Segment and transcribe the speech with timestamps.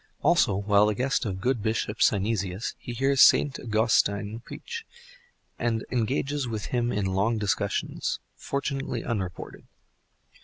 [0.23, 4.83] Also, while the guest of good Bishop Synesius, he hears Saint Augustine preach,
[5.59, 9.67] and engages with him in long discussions, fortunately unreported.